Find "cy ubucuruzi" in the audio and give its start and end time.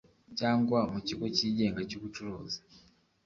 1.89-2.59